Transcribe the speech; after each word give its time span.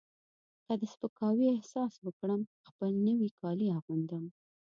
که 0.65 0.73
د 0.81 0.83
سپکاوي 0.93 1.47
احساس 1.55 1.93
وکړم 2.05 2.41
خپل 2.67 2.91
نوي 3.07 3.29
کالي 3.39 3.67
اغوندم. 3.77 4.23